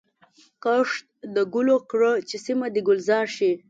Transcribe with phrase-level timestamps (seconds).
[0.63, 1.05] کښت
[1.35, 3.51] د ګلو کړه چي سیمه دي ګلزار سي